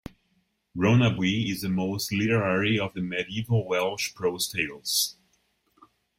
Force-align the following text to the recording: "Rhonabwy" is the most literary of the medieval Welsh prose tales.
"Rhonabwy" 0.75 1.51
is 1.51 1.61
the 1.61 1.69
most 1.69 2.11
literary 2.11 2.79
of 2.79 2.95
the 2.95 3.03
medieval 3.03 3.67
Welsh 3.67 4.15
prose 4.15 4.47
tales. 4.47 5.15